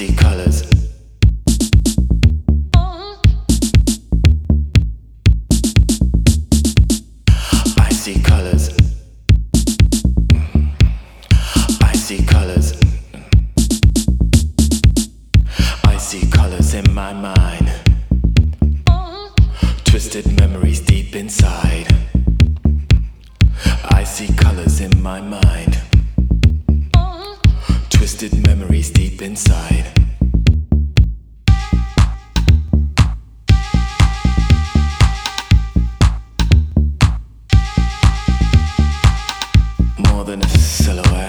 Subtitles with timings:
[0.00, 0.62] see colors.
[7.76, 8.70] I see colors.
[11.82, 12.80] I see colors.
[15.84, 17.70] I see colors in my mind.
[19.84, 21.88] Twisted memories deep inside.
[23.90, 25.89] I see colors in my mind.
[28.00, 29.84] Twisted memories deep inside.
[39.98, 41.19] More than a silhouette.